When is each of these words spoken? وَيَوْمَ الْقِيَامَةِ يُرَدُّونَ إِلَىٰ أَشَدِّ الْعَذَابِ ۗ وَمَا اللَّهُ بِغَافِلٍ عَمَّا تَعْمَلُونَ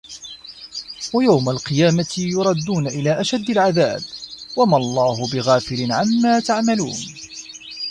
وَيَوْمَ 1.13 1.49
الْقِيَامَةِ 1.49 2.07
يُرَدُّونَ 2.17 2.87
إِلَىٰ 2.87 3.21
أَشَدِّ 3.21 3.49
الْعَذَابِ 3.49 3.99
ۗ 3.99 4.03
وَمَا 4.57 4.77
اللَّهُ 4.77 5.29
بِغَافِلٍ 5.31 5.91
عَمَّا 5.91 6.39
تَعْمَلُونَ 6.39 6.97